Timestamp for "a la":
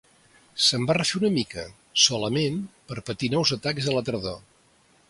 3.93-4.07